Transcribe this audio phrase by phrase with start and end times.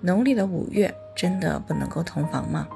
[0.00, 2.68] 农历的五月真的不能够同房吗？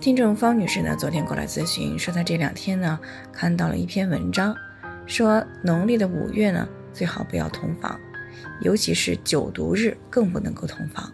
[0.00, 3.00] 听众方女士呢，昨天过来咨询，说她这两天呢
[3.32, 4.54] 看到了一篇文章，
[5.06, 7.98] 说农历的五月呢最好不要同房，
[8.60, 11.12] 尤其是九毒日更不能够同房。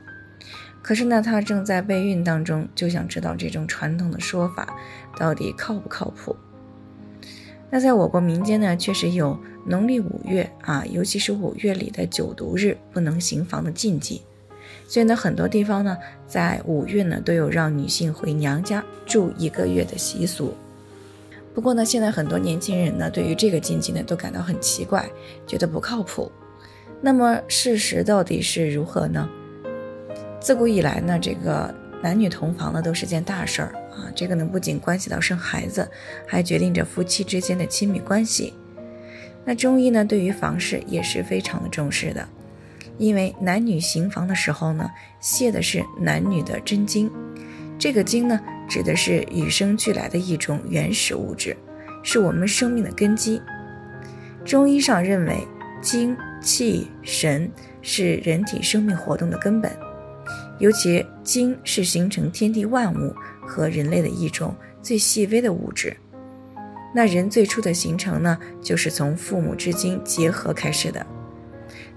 [0.83, 4.69] 可是呢，她正在备孕当中，就想知道这种传统的说法
[5.17, 6.37] 到底靠不靠谱。
[7.74, 9.37] 那在我国民间呢，确实有。
[9.66, 14.23] 农历五月啊，尤其是五月里的九毒日，不能行房的禁忌。
[14.87, 15.97] 所以呢，很多地方呢，
[16.28, 20.55] 在五月呢，都有让女性回娘家住一个月的习俗。
[21.55, 25.11] 不过呢，现在很多年轻人呢，对于这个禁忌呢，都感到很奇怪，
[25.47, 26.31] 觉得不靠谱。
[27.00, 29.28] 那么事实到底是如何呢？
[30.38, 34.11] 自古以来呢，这个男女同房呢，都是件大事儿啊。
[34.14, 35.91] 这个呢，不仅关系到生孩子，
[36.27, 38.55] 还决定着夫妻之间的亲密关系。
[39.45, 42.27] 那中医呢，对于房事也是非常的重视的，
[42.97, 47.11] 因为男女行房的时候呢，泄的是男女的真精，
[47.78, 51.56] 这个精呢，指的是与生俱来的一种原始物质，
[52.03, 53.42] 是我们生命的根基。
[54.45, 55.47] 中医上认为，
[55.83, 57.50] 精气神
[57.83, 59.70] 是人体生命活动的根本，
[60.59, 63.15] 尤其精是形成天地万物
[63.47, 65.97] 和人类的一种最细微的物质。
[66.95, 71.05] 那人最初的形成呢，就是从父母之精结合开始的。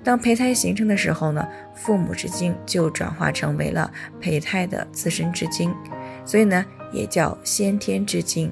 [0.03, 5.73] 当胚胎形成的时候呢，父母之精就转化成为了胚胎的自身之精，
[6.25, 8.52] 所以呢，也叫先天之精。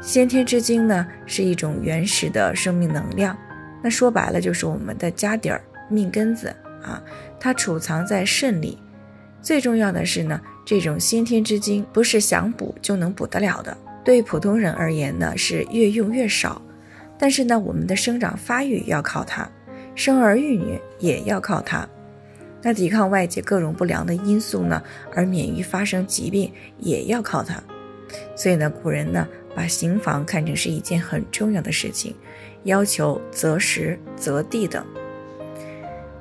[0.00, 3.36] 先天之精呢，是一种原始的生命能量。
[3.82, 7.02] 那说白了，就是我们的家底儿、命根子啊，
[7.40, 8.78] 它储藏在肾里。
[9.40, 13.76] 最重要的是呢，这种先天之精不是想补就能补得了的。
[14.04, 16.60] 对普通人而言呢，是越用越少，
[17.18, 19.48] 但是呢，我们的生长发育要靠它，
[19.94, 21.88] 生儿育女也要靠它，
[22.62, 24.82] 那抵抗外界各种不良的因素呢，
[25.14, 27.62] 而免于发生疾病也要靠它。
[28.36, 32.14] 所以呢，古人呢，把行房看成是一件很重要的事情，
[32.64, 34.84] 要求择时择地等。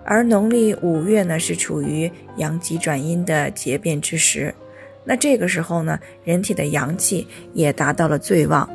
[0.03, 4.53] 而农历五月呢，是处于阳极转阴的结变之时。
[5.03, 8.69] 那这个时候呢，人体的阳气也达到了最旺，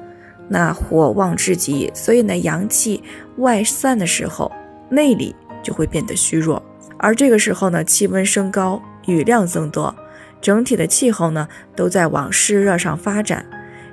[0.49, 3.03] 那火旺至极，所以呢，阳气
[3.39, 4.51] 外散的时候，
[4.89, 6.63] 内里就会变得虚弱。
[6.99, 9.95] 而这个时候呢，气温升高，雨量增多，
[10.41, 13.45] 整体的气候呢都在往湿热上发展，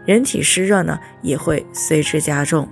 [0.06, 2.68] 人体湿热呢也会随之加重。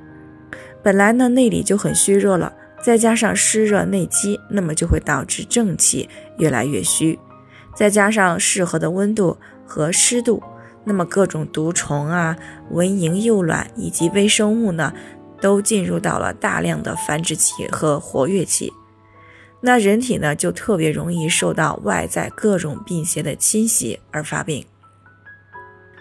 [0.82, 7.20] 本来呢内里就很虚弱了，再加上湿热内积，那么就会导致正气越来越虚。
[7.76, 10.44] 再加上适合的温度和湿度，
[10.84, 12.36] 那么各种毒虫啊、
[12.72, 14.94] 蚊蝇、幼卵以及微生物呢，
[15.40, 18.74] 都进入到了大量的繁殖期和活跃期。
[19.62, 24.66] 那人体呢，就特别容易受到外在各种病邪的侵袭而发病。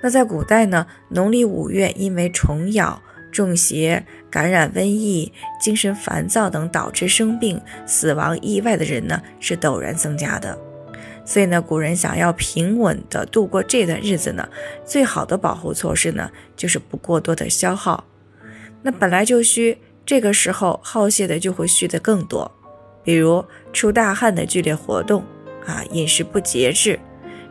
[0.02, 10.58] 那在古代呢，农历五月，因为虫咬、中邪、感染瘟疫、精神烦躁等导致生病、死亡、意外的人呢，是陡然增加的。
[11.24, 14.48] 所以呢，古人想要平稳的度过这段日子呢，
[14.84, 18.04] 最好的保护措施呢，就是不过多的消耗。
[18.82, 22.50] 那本来就虚，这个时候耗泄的就会虚的更多。
[23.04, 25.22] 比如出大汗的剧烈活动
[25.66, 26.98] 啊，饮食不节制，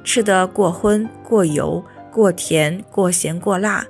[0.03, 3.87] 吃得过荤、过油、过甜、过咸、过辣，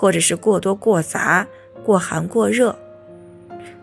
[0.00, 1.46] 或者是过多、过杂、
[1.84, 2.74] 过寒、过热，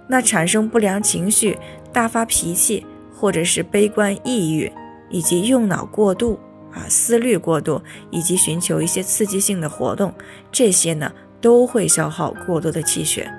[0.08, 1.56] 那产生不良情绪，
[1.94, 2.84] 大发脾气，
[3.16, 4.72] 或者是悲观抑郁。
[5.10, 6.40] 以及用脑过度
[6.74, 10.12] 啊，思虑过度，以及寻求一些刺激性的活动，
[10.52, 13.32] 这些呢都会消耗过多的气血。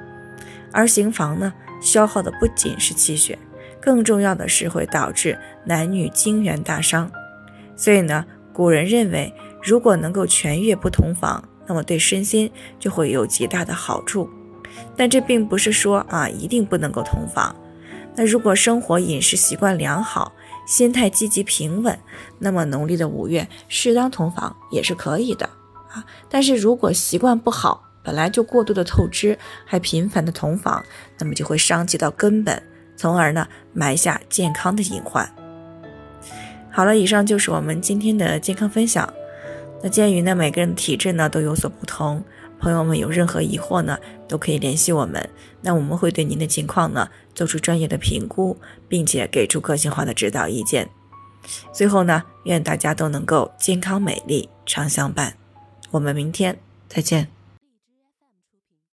[0.72, 3.36] 而行房呢，消耗的不仅是气血，
[3.80, 7.10] 更重要的是会导致男女精元大伤。
[7.74, 12.50] 所以呢，古人认为，如果能够全月不同房，那么对身心
[12.80, 14.28] 就会有极大的好处。
[14.96, 17.54] 但这并不是说啊，一定不能够同房。
[18.16, 20.32] 那如果生活饮食习惯良好，
[20.66, 21.96] 心态积极平稳，
[22.40, 25.46] 那么农历的五月适当同房也是可以的
[25.88, 26.04] 啊。
[26.28, 30.84] 但是如果习惯不好，本来就过度的透支，还频繁的同房，
[31.18, 32.60] 那么就会伤及到根本，
[32.96, 35.32] 从而呢埋下健康的隐患。
[36.70, 39.12] 好了，以上就是我们今天的健康分享。
[39.82, 42.22] 那鉴于呢每个人的体质呢都有所不同，
[42.58, 45.28] 朋友们有任何疑惑呢都可以联系我们，
[45.62, 48.56] 那我们会对您的情况呢做出专业的评估，
[48.88, 50.88] 并且给出个性化的指导意见。
[51.72, 55.34] 最后呢，愿大家都能够健康美丽常相伴。
[55.92, 56.58] 我们明天
[56.88, 57.37] 再见。